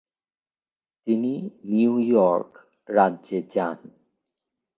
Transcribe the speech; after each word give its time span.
তিনি 1.07 1.33
New 1.69 1.93
York 2.01 2.51
রাজ্যে 2.89 3.37
যান। 3.53 3.77